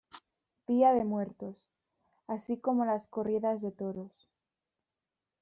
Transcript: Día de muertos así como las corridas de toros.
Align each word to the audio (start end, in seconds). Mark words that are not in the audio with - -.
Día 0.65 0.93
de 0.95 1.03
muertos 1.03 1.69
así 2.25 2.57
como 2.57 2.85
las 2.85 3.05
corridas 3.05 3.61
de 3.61 3.71
toros. 3.71 4.27